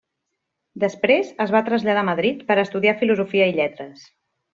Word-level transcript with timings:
Després 0.83 1.29
es 1.45 1.53
va 1.55 1.61
traslladar 1.67 2.03
a 2.05 2.07
Madrid 2.07 2.41
per 2.47 2.57
a 2.61 2.65
estudiar 2.65 2.95
Filosofia 3.03 3.49
i 3.53 3.55
Lletres. 3.61 4.09